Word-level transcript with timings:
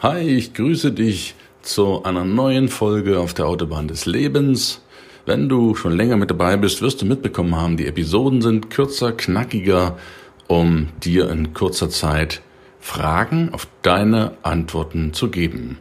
Hi, 0.00 0.20
ich 0.20 0.54
grüße 0.54 0.92
dich 0.92 1.34
zu 1.60 2.04
einer 2.04 2.24
neuen 2.24 2.68
Folge 2.68 3.18
auf 3.18 3.34
der 3.34 3.48
Autobahn 3.48 3.88
des 3.88 4.06
Lebens. 4.06 4.80
Wenn 5.26 5.48
du 5.48 5.74
schon 5.74 5.90
länger 5.90 6.16
mit 6.16 6.30
dabei 6.30 6.56
bist, 6.56 6.80
wirst 6.82 7.02
du 7.02 7.04
mitbekommen 7.04 7.56
haben, 7.56 7.76
die 7.76 7.88
Episoden 7.88 8.40
sind 8.40 8.70
kürzer, 8.70 9.10
knackiger, 9.10 9.98
um 10.46 10.86
dir 11.02 11.28
in 11.30 11.52
kurzer 11.52 11.90
Zeit 11.90 12.42
Fragen 12.78 13.52
auf 13.52 13.66
deine 13.82 14.36
Antworten 14.42 15.14
zu 15.14 15.30
geben. 15.30 15.78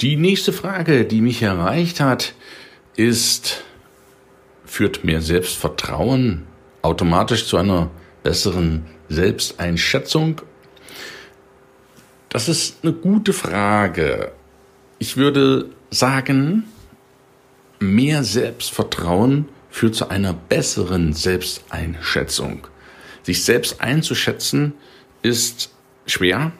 Die 0.00 0.16
nächste 0.16 0.54
Frage, 0.54 1.04
die 1.04 1.20
mich 1.20 1.42
erreicht 1.42 2.00
hat, 2.00 2.32
ist, 2.96 3.64
führt 4.64 5.04
mehr 5.04 5.20
Selbstvertrauen 5.20 6.44
automatisch 6.80 7.44
zu 7.44 7.58
einer 7.58 7.90
besseren 8.22 8.86
Selbsteinschätzung? 9.10 10.40
Das 12.38 12.48
ist 12.48 12.84
eine 12.84 12.92
gute 12.92 13.32
Frage. 13.32 14.30
Ich 15.00 15.16
würde 15.16 15.70
sagen, 15.90 16.68
mehr 17.80 18.22
Selbstvertrauen 18.22 19.48
führt 19.70 19.96
zu 19.96 20.08
einer 20.08 20.34
besseren 20.34 21.14
Selbsteinschätzung. 21.14 22.68
Sich 23.24 23.44
selbst 23.44 23.80
einzuschätzen 23.80 24.74
ist 25.20 25.72
schwer, 26.06 26.52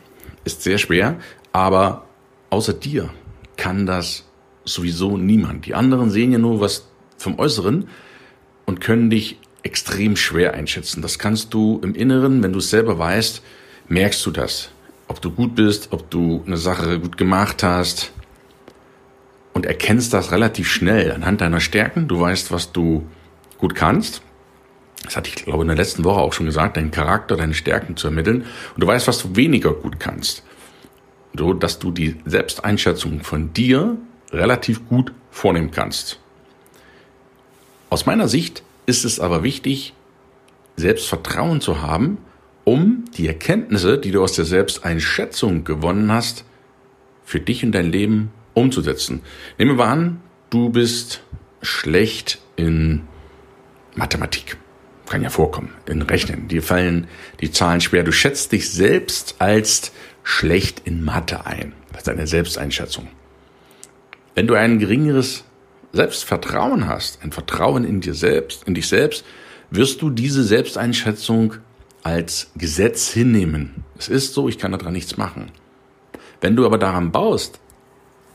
ist 0.43 0.65
sehr 0.65 0.79
schwer, 0.79 1.21
aber 1.53 2.07
außer 2.51 2.73
dir 2.73 3.11
kann 3.57 3.87
das 3.87 4.25
sowieso 4.65 5.17
niemand. 5.17 5.65
Die 5.65 5.77
anderen 5.77 6.11
sehen 6.11 6.33
ja 6.33 6.39
nur 6.39 6.61
was 6.61 6.89
vom 7.19 7.39
Äußeren 7.39 7.89
und 8.67 8.81
können 8.81 9.11
dich 9.11 9.39
extrem 9.63 10.17
schwer 10.17 10.55
einschätzen. 10.55 11.03
Das 11.03 11.21
kannst 11.21 11.55
du 11.55 11.79
im 11.85 11.95
Inneren, 11.95 12.43
wenn 12.43 12.53
du 12.53 12.59
es 12.59 12.69
selber 12.69 12.99
weißt, 12.99 13.43
merkst 13.87 14.27
du 14.27 14.33
das. 14.33 14.73
Ob 15.09 15.21
du 15.21 15.31
gut 15.31 15.55
bist, 15.55 15.89
ob 15.91 16.11
du 16.11 16.43
eine 16.47 16.57
Sache 16.57 17.01
gut 17.01 17.17
gemacht 17.17 17.63
hast 17.63 18.13
und 19.55 19.67
erkennst 19.67 20.13
das 20.13 20.31
relativ 20.31 20.71
schnell 20.71 21.11
anhand 21.13 21.41
deiner 21.41 21.61
Stärken. 21.61 22.07
Du 22.07 22.21
weißt, 22.21 22.53
was 22.53 22.73
du 22.73 23.07
gut 23.57 23.75
kannst. 23.75 24.23
Das 25.05 25.17
hatte 25.17 25.31
ich, 25.31 25.37
glaube 25.37 25.63
in 25.63 25.69
der 25.69 25.77
letzten 25.77 26.05
Woche 26.05 26.21
auch 26.21 26.33
schon 26.33 26.47
gesagt, 26.47 26.77
deinen 26.77 26.91
Charakter, 26.91 27.37
deine 27.37 27.55
Stärken 27.55 27.97
zu 27.97 28.09
ermitteln. 28.09 28.43
Und 28.75 28.81
du 28.83 28.87
weißt, 28.87 29.09
was 29.09 29.23
du 29.23 29.35
weniger 29.35 29.73
gut 29.73 29.99
kannst. 29.99 30.43
So, 31.37 31.55
dass 31.55 31.79
du 31.79 31.91
die 31.91 32.17
Selbsteinschätzung 32.25 33.23
von 33.23 33.53
dir 33.53 33.97
relativ 34.31 34.87
gut 34.89 35.13
vornehmen 35.31 35.71
kannst. 35.71 36.21
Aus 37.91 38.07
meiner 38.07 38.29
Sicht 38.29 38.63
ist 38.87 39.05
es 39.05 39.21
aber 39.21 39.43
wichtig, 39.43 39.95
Selbstvertrauen 40.77 41.61
zu 41.61 41.81
haben, 41.81 42.19
um 42.69 43.07
die 43.17 43.27
Erkenntnisse, 43.27 43.97
die 43.97 44.11
du 44.11 44.23
aus 44.23 44.35
der 44.35 44.45
Selbsteinschätzung 44.45 45.65
gewonnen 45.65 46.13
hast, 46.13 46.45
für 47.25 47.41
dich 47.41 47.63
in 47.63 47.73
dein 47.73 47.91
Leben 47.91 48.31
umzusetzen. 48.53 49.23
Nehmen 49.57 49.79
wir 49.79 49.87
an, 49.87 50.21
du 50.51 50.69
bist 50.69 51.23
schlecht 51.63 52.39
in 52.57 53.03
Mathematik. 53.95 54.59
Kann 55.09 55.23
ja 55.23 55.31
vorkommen, 55.31 55.71
in 55.87 56.03
Rechnen. 56.03 56.49
Dir 56.49 56.63
fallen 56.63 57.07
die 57.41 57.51
Zahlen 57.51 57.81
schwer. 57.81 58.05
Du 58.05 58.13
schätzt 58.13 58.53
dich 58.53 58.71
selbst 58.71 59.37
als 59.39 59.93
schlecht 60.23 60.83
in 60.85 61.03
Mathe 61.03 61.47
ein. 61.47 61.73
Das 61.93 62.01
ist 62.01 62.09
deine 62.09 62.27
Selbsteinschätzung. 62.27 63.09
Wenn 64.35 64.47
du 64.47 64.53
ein 64.53 64.79
geringeres 64.79 65.45
Selbstvertrauen 65.93 66.87
hast, 66.87 67.23
ein 67.23 67.33
Vertrauen 67.33 67.85
in 67.85 68.03
dir 68.03 68.13
selbst, 68.13 68.65
in 68.65 68.75
dich 68.75 68.89
selbst, 68.89 69.25
wirst 69.71 70.03
du 70.03 70.11
diese 70.11 70.45
Selbsteinschätzung 70.45 71.55
als 72.09 72.51
Gesetz 72.57 73.13
hinnehmen. 73.13 73.85
Es 73.99 74.09
ist 74.09 74.33
so, 74.33 74.49
ich 74.49 74.59
kann 74.59 74.73
daran 74.73 74.95
nichts 74.95 75.19
machen. 75.19 75.51
Wenn 76.41 76.57
du 76.57 76.65
aber 76.65 76.79
daran 76.79 77.13
baust 77.13 77.61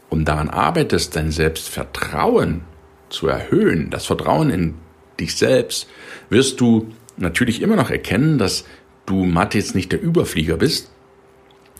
und 0.09 0.25
daran 0.25 0.50
arbeitest, 0.50 1.16
dein 1.16 1.31
Selbstvertrauen 1.31 2.61
zu 3.09 3.28
erhöhen, 3.28 3.89
das 3.89 4.06
Vertrauen 4.06 4.51
in 4.51 4.75
dich 5.19 5.35
selbst, 5.35 5.88
wirst 6.29 6.61
du 6.61 6.94
natürlich 7.17 7.63
immer 7.63 7.75
noch 7.75 7.89
erkennen, 7.89 8.38
dass 8.38 8.66
du 9.07 9.25
Mathe 9.25 9.57
jetzt 9.57 9.73
nicht 9.73 9.91
der 9.91 10.01
Überflieger 10.01 10.57
bist, 10.57 10.91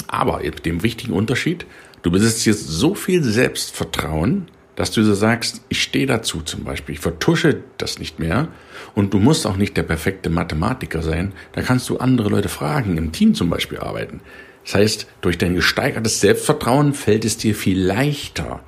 aber 0.08 0.40
mit 0.40 0.66
dem 0.66 0.82
wichtigen 0.82 1.14
Unterschied, 1.14 1.68
du 2.02 2.10
besitzt 2.10 2.46
jetzt 2.46 2.68
so 2.68 2.96
viel 2.96 3.24
Selbstvertrauen, 3.24 4.48
dass 4.76 4.92
du 4.92 5.04
so 5.04 5.14
sagst, 5.14 5.62
ich 5.70 5.82
stehe 5.82 6.08
dazu 6.08 6.42
zum 6.42 6.64
Beispiel, 6.64 6.96
ich 6.96 7.02
vertusche 7.02 7.64
das 7.78 8.00
nicht 8.00 8.20
mehr 8.20 8.48
und 8.96 9.14
du 9.14 9.20
musst 9.20 9.46
auch 9.46 9.58
nicht 9.58 9.78
der 9.78 9.84
perfekte 9.84 10.30
Mathematiker 10.30 11.02
sein, 11.02 11.34
da 11.54 11.62
kannst 11.62 11.90
du 11.90 11.98
andere 11.98 12.30
Leute 12.30 12.50
fragen, 12.50 12.98
im 12.98 13.12
Team 13.12 13.36
zum 13.36 13.50
Beispiel 13.50 13.80
arbeiten. 13.80 14.22
Das 14.66 14.76
heißt, 14.76 15.08
durch 15.22 15.38
dein 15.38 15.56
gesteigertes 15.56 16.22
Selbstvertrauen 16.22 16.94
fällt 16.94 17.26
es 17.26 17.38
dir 17.38 17.54
viel 17.54 17.80
leichter, 17.80 18.62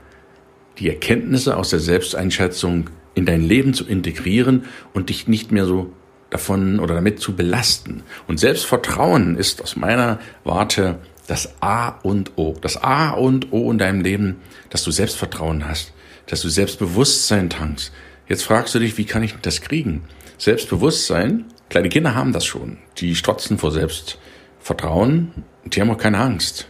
die 0.77 0.89
Erkenntnisse 0.89 1.55
aus 1.57 1.69
der 1.69 1.79
Selbsteinschätzung 1.79 2.89
in 3.13 3.25
dein 3.25 3.41
Leben 3.41 3.73
zu 3.73 3.85
integrieren 3.85 4.65
und 4.93 5.09
dich 5.09 5.27
nicht 5.27 5.51
mehr 5.51 5.65
so 5.65 5.93
davon 6.29 6.79
oder 6.79 6.95
damit 6.95 7.19
zu 7.19 7.35
belasten. 7.35 8.03
Und 8.27 8.39
Selbstvertrauen 8.39 9.37
ist 9.37 9.61
aus 9.61 9.77
meiner 9.77 10.19
Warte 10.43 10.99
das 11.27 11.61
A 11.61 11.89
und 12.03 12.33
O. 12.35 12.55
Das 12.61 12.83
A 12.83 13.11
und 13.11 13.51
O 13.51 13.71
in 13.71 13.77
deinem 13.77 14.01
Leben, 14.01 14.41
dass 14.69 14.83
du 14.83 14.91
Selbstvertrauen 14.91 15.67
hast, 15.67 15.93
dass 16.27 16.41
du 16.41 16.49
Selbstbewusstsein 16.49 17.49
tankst. 17.49 17.91
Jetzt 18.27 18.43
fragst 18.43 18.73
du 18.73 18.79
dich, 18.79 18.97
wie 18.97 19.05
kann 19.05 19.23
ich 19.23 19.35
das 19.41 19.61
kriegen? 19.61 20.03
Selbstbewusstsein, 20.37 21.45
kleine 21.69 21.89
Kinder 21.89 22.15
haben 22.15 22.33
das 22.33 22.45
schon. 22.45 22.77
Die 22.97 23.15
strotzen 23.15 23.57
vor 23.57 23.71
Selbstvertrauen, 23.71 25.43
die 25.65 25.81
haben 25.81 25.91
auch 25.91 25.97
keine 25.97 26.19
Angst. 26.19 26.67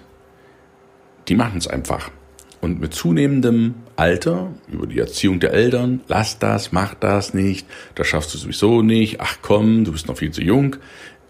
Die 1.28 1.36
machen 1.36 1.58
es 1.58 1.68
einfach. 1.68 2.12
Und 2.62 2.80
mit 2.80 2.94
zunehmendem 2.94 3.76
Alter, 3.96 4.52
über 4.68 4.88
die 4.88 5.00
Erziehung 5.00 5.40
der 5.40 5.54
Eltern, 5.54 6.02
lass 6.08 6.40
das, 6.40 6.72
mach 6.72 6.96
das 6.96 7.34
nicht, 7.34 7.68
das 7.94 8.08
schaffst 8.08 8.34
du 8.34 8.38
sowieso 8.38 8.82
nicht, 8.82 9.22
ach 9.22 9.38
komm, 9.42 9.84
du 9.86 9.92
bist 9.92 10.08
noch 10.08 10.18
viel 10.18 10.32
zu 10.32 10.42
jung, 10.42 10.78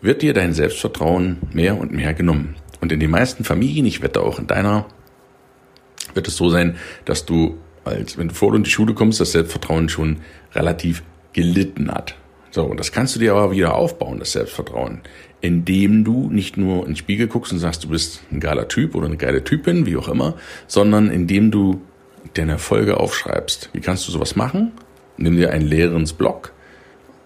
wird 0.02 0.22
dir 0.22 0.34
dein 0.34 0.54
Selbstvertrauen 0.54 1.40
mehr 1.52 1.78
und 1.78 1.92
mehr 1.92 2.14
genommen. 2.14 2.56
Und 2.82 2.92
in 2.92 3.00
den 3.00 3.10
meisten 3.10 3.44
Familien, 3.44 3.86
ich 3.86 4.02
wette 4.02 4.22
auch 4.22 4.40
in 4.40 4.48
deiner, 4.48 4.86
wird 6.14 6.28
es 6.28 6.38
so 6.38 6.50
sein, 6.50 6.78
dass 7.04 7.26
du, 7.26 7.58
als 7.86 8.18
wenn 8.18 8.28
du 8.28 8.34
vor 8.34 8.54
in 8.56 8.64
die 8.64 8.70
Schule 8.70 8.94
kommst, 8.94 9.20
das 9.20 9.32
Selbstvertrauen 9.32 9.90
schon 9.90 10.18
relativ 10.54 11.04
gelitten 11.34 11.92
hat. 11.92 12.16
So, 12.52 12.64
und 12.64 12.80
das 12.80 12.92
kannst 12.92 13.16
du 13.16 13.20
dir 13.20 13.34
aber 13.34 13.52
wieder 13.52 13.76
aufbauen, 13.76 14.20
das 14.20 14.32
Selbstvertrauen, 14.32 15.02
indem 15.42 16.04
du 16.04 16.30
nicht 16.30 16.58
nur 16.58 16.84
in 16.84 16.92
den 16.92 16.96
Spiegel 16.96 17.28
guckst 17.28 17.52
und 17.52 17.60
sagst, 17.60 17.84
du 17.84 17.90
bist 17.90 18.22
ein 18.32 18.40
geiler 18.40 18.68
Typ 18.68 18.96
oder 18.96 19.08
eine 19.08 19.18
geile 19.18 19.44
Typin, 19.44 19.86
wie 19.86 19.98
auch 19.98 20.08
immer, 20.08 20.36
sondern 20.68 21.10
indem 21.10 21.52
du 21.52 21.82
deine 22.34 22.54
Erfolge 22.54 22.98
aufschreibst. 22.98 23.70
Wie 23.74 23.82
kannst 23.82 24.08
du 24.08 24.12
sowas 24.12 24.36
machen? 24.36 24.72
Nimm 25.18 25.36
dir 25.36 25.52
einen 25.52 25.68
leeren 25.68 26.10
Block, 26.18 26.54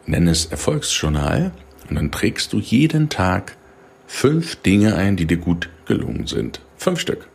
nenn 0.06 0.28
es 0.28 0.48
Erfolgsjournal 0.48 1.52
und 1.90 1.96
dann 1.96 2.12
trägst 2.12 2.54
du 2.54 2.60
jeden 2.60 3.10
Tag 3.10 3.56
fünf 4.08 4.56
Dinge 4.58 4.96
ein, 4.96 5.16
die 5.16 5.26
dir 5.26 5.38
gut 5.38 5.70
gelungen 5.86 6.26
sind. 6.26 6.62
Fünf 6.78 7.00
Stück. 7.00 7.28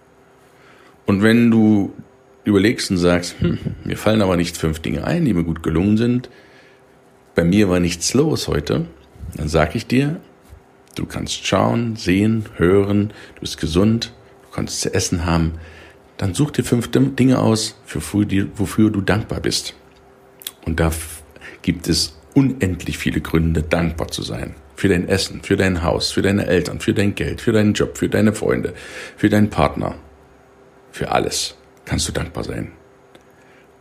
Und 1.06 1.22
wenn 1.22 1.50
du 1.50 1.92
überlegst 2.44 2.91
und 2.91 2.99
sagst, 2.99 3.37
hm, 3.41 3.59
mir 3.84 3.97
fallen 3.97 4.22
aber 4.22 4.37
nicht 4.37 4.56
fünf 4.56 4.81
Dinge 4.81 5.05
ein, 5.05 5.25
die 5.25 5.34
mir 5.34 5.44
gut 5.44 5.62
gelungen 5.62 5.97
sind, 5.97 6.31
bei 7.34 7.43
mir 7.43 7.69
war 7.69 7.81
nichts 7.81 8.15
los 8.15 8.47
heute, 8.49 8.87
dann 9.37 9.49
sag 9.49 9.75
ich 9.75 9.87
dir, 9.87 10.21
du 10.94 11.06
kannst 11.06 11.47
schauen, 11.47 11.97
sehen, 11.97 12.44
hören, 12.56 13.12
du 13.34 13.41
bist 13.41 13.59
gesund, 13.59 14.12
du 14.44 14.55
kannst 14.55 14.82
zu 14.82 14.94
essen 14.94 15.26
haben, 15.26 15.55
dann 16.17 16.35
such 16.35 16.52
dir 16.52 16.62
fünf 16.62 16.91
Dinge 16.93 17.41
aus, 17.41 17.76
wofür 17.87 18.90
du 18.90 19.00
dankbar 19.00 19.40
bist. 19.40 19.75
Und 20.64 20.79
da 20.79 20.93
gibt 21.62 21.88
es 21.88 22.20
unendlich 22.35 22.99
viele 22.99 23.20
Gründe, 23.20 23.62
dankbar 23.62 24.08
zu 24.08 24.23
sein. 24.23 24.55
Für 24.76 24.88
dein 24.88 25.08
Essen, 25.08 25.43
für 25.43 25.56
dein 25.56 25.82
Haus, 25.82 26.12
für 26.12 26.23
deine 26.23 26.47
Eltern, 26.47 26.81
für 26.81 26.94
dein 26.94 27.14
Geld, 27.14 27.40
für 27.40 27.52
deinen 27.52 27.75
Job, 27.75 27.99
für 27.99 28.08
deine 28.08 28.32
Freunde, 28.32 28.75
für 29.17 29.29
deinen 29.29 29.50
Partner. 29.50 29.97
Für 30.93 31.11
alles 31.11 31.56
kannst 31.84 32.08
du 32.08 32.12
dankbar 32.12 32.44
sein. 32.44 32.72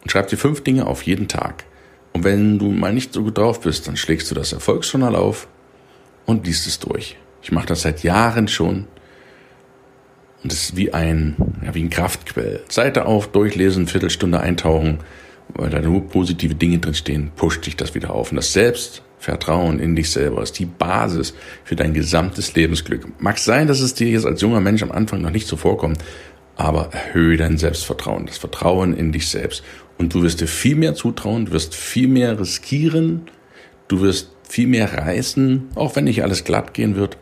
Und 0.02 0.12
schreib 0.12 0.28
dir 0.28 0.38
fünf 0.38 0.64
Dinge 0.64 0.88
auf 0.88 1.04
jeden 1.04 1.28
Tag. 1.28 1.66
Und 2.12 2.24
wenn 2.24 2.60
du 2.60 2.72
mal 2.72 2.94
nicht 2.94 3.14
so 3.14 3.24
gut 3.24 3.38
drauf 3.38 3.62
bist, 3.62 3.88
dann 3.88 3.98
schlägst 3.98 4.30
du 4.30 4.36
das 4.36 4.54
Erfolgsjournal 4.54 5.16
auf 5.16 5.48
und 6.26 6.46
liest 6.46 6.68
es 6.68 6.80
durch. 6.80 7.18
Ich 7.42 7.52
mache 7.52 7.68
das 7.68 7.82
seit 7.82 8.04
Jahren 8.04 8.48
schon. 8.48 8.88
Und 10.44 10.52
es 10.52 10.64
ist 10.70 10.76
wie 10.76 10.94
ein, 10.94 11.36
ja, 11.64 11.74
wie 11.74 11.84
ein 11.84 11.90
Kraftquell. 11.90 12.62
Seite 12.70 13.06
auf, 13.06 13.32
durchlesen, 13.32 13.88
Viertelstunde 13.88 14.40
eintauchen, 14.40 15.00
weil 15.50 15.70
da 15.70 15.80
nur 15.80 16.08
positive 16.08 16.56
Dinge 16.56 16.80
drinstehen, 16.80 17.32
pusht 17.36 17.66
dich 17.66 17.78
das 17.78 17.96
wieder 17.96 18.12
auf. 18.12 18.32
Und 18.32 18.38
das 18.38 18.54
Selbst 18.54 19.04
Vertrauen 19.24 19.80
in 19.80 19.96
dich 19.96 20.12
selber 20.12 20.44
ist 20.44 20.60
die 20.60 20.66
Basis 20.66 21.34
für 21.64 21.78
dein 21.78 21.94
gesamtes 21.94 22.56
Lebensglück. 22.56 23.22
Mag 23.22 23.38
sein, 23.38 23.68
dass 23.68 23.80
es 23.80 23.94
dir 23.94 24.10
jetzt 24.10 24.26
als 24.26 24.42
junger 24.42 24.60
Mensch 24.60 24.84
am 24.84 24.92
Anfang 24.92 25.22
noch 25.22 25.30
nicht 25.30 25.48
so 25.48 25.56
vorkommt, 25.56 26.04
aber 26.56 26.90
erhöhe 26.92 27.38
dein 27.38 27.58
Selbstvertrauen, 27.58 28.26
das 28.26 28.38
Vertrauen 28.38 28.96
in 28.96 29.12
dich 29.12 29.28
selbst. 29.28 29.64
Und 29.98 30.14
du 30.14 30.24
wirst 30.24 30.42
dir 30.42 30.48
viel 30.48 30.76
mehr 30.76 30.96
zutrauen, 30.96 31.46
du 31.46 31.52
wirst 31.52 31.76
viel 31.76 32.08
mehr 32.08 32.40
riskieren, 32.40 33.24
du 33.88 34.02
wirst 34.02 34.32
viel 34.48 34.68
mehr 34.68 34.94
reißen, 34.94 35.70
auch 35.76 35.96
wenn 35.96 36.04
nicht 36.06 36.24
alles 36.24 36.44
glatt 36.44 36.74
gehen 36.74 36.96
wird. 36.96 37.18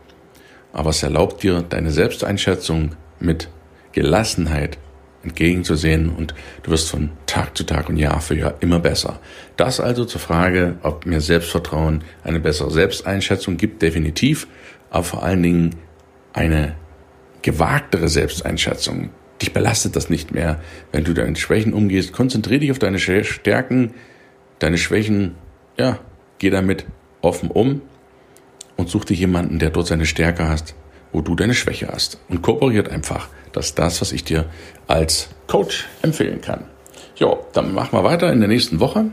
Aber 0.72 0.90
es 0.90 1.02
erlaubt 1.02 1.42
dir, 1.42 1.62
deine 1.62 1.90
Selbsteinschätzung 1.90 2.96
mit 3.20 3.48
Gelassenheit 3.92 4.78
entgegenzusehen 5.22 6.08
und 6.10 6.34
du 6.62 6.70
wirst 6.70 6.90
von 6.90 7.10
Tag 7.26 7.56
zu 7.56 7.64
Tag 7.64 7.88
und 7.88 7.96
Jahr 7.96 8.20
für 8.20 8.34
Jahr 8.34 8.54
immer 8.60 8.80
besser. 8.80 9.20
Das 9.56 9.80
also 9.80 10.04
zur 10.04 10.20
Frage, 10.20 10.76
ob 10.82 11.06
mir 11.06 11.20
Selbstvertrauen 11.20 12.02
eine 12.24 12.40
bessere 12.40 12.70
Selbsteinschätzung 12.70 13.56
gibt, 13.56 13.82
definitiv, 13.82 14.48
aber 14.90 15.04
vor 15.04 15.22
allen 15.22 15.42
Dingen 15.42 15.76
eine 16.32 16.74
gewagtere 17.42 18.08
Selbsteinschätzung. 18.08 19.10
Dich 19.42 19.52
belastet 19.52 19.96
das 19.96 20.08
nicht 20.08 20.32
mehr, 20.32 20.60
wenn 20.92 21.02
du 21.02 21.14
deinen 21.14 21.34
Schwächen 21.34 21.74
umgehst. 21.74 22.12
Konzentriere 22.12 22.60
dich 22.60 22.70
auf 22.70 22.78
deine 22.78 23.00
Stärken, 23.00 23.92
deine 24.60 24.78
Schwächen, 24.78 25.34
ja, 25.76 25.98
geh 26.38 26.48
damit 26.48 26.86
offen 27.22 27.50
um 27.50 27.82
und 28.76 28.88
such 28.88 29.04
dir 29.04 29.16
jemanden, 29.16 29.58
der 29.58 29.70
dort 29.70 29.88
seine 29.88 30.06
Stärke 30.06 30.48
hast, 30.48 30.76
wo 31.10 31.22
du 31.22 31.34
deine 31.34 31.54
Schwäche 31.54 31.88
hast. 31.92 32.18
Und 32.28 32.42
kooperiert 32.42 32.88
einfach. 32.88 33.28
Das 33.50 33.66
ist 33.66 33.78
das, 33.80 34.00
was 34.00 34.12
ich 34.12 34.22
dir 34.22 34.46
als 34.86 35.28
Coach 35.48 35.88
empfehlen 36.02 36.40
kann. 36.40 36.64
Jo, 37.16 37.44
dann 37.52 37.74
machen 37.74 37.98
wir 37.98 38.04
weiter 38.04 38.32
in 38.32 38.38
der 38.38 38.48
nächsten 38.48 38.78
Woche. 38.78 39.06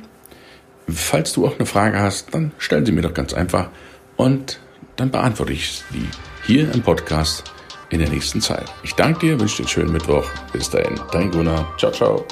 Falls 0.88 1.34
du 1.34 1.48
auch 1.48 1.56
eine 1.58 1.66
Frage 1.66 2.00
hast, 2.00 2.36
dann 2.36 2.52
stell 2.60 2.86
sie 2.86 2.92
mir 2.92 3.02
doch 3.02 3.16
ganz 3.16 3.34
einfach 3.34 3.70
und 4.16 4.60
dann 4.96 5.10
beantworte 5.10 5.54
ich 5.54 5.84
sie 5.92 6.08
hier 6.46 6.72
im 6.72 6.84
Podcast 6.84 7.52
in 7.89 8.00
der 8.00 8.09
nächsten 8.09 8.41
Zeit. 8.41 8.71
Ich 8.83 8.95
danke 8.95 9.19
dir, 9.19 9.39
wünsche 9.39 9.57
dir 9.57 9.63
einen 9.63 9.69
schönen 9.69 9.91
Mittwoch. 9.91 10.25
Bis 10.53 10.69
dahin, 10.69 11.00
dein 11.12 11.31
Gunnar. 11.31 11.74
Ciao, 11.77 11.91
ciao. 11.91 12.25